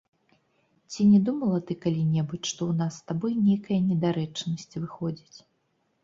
[0.93, 5.39] Ці не думала ты калі-небудзь, што ў нас з табой нейкая недарэчнасць выходзіць.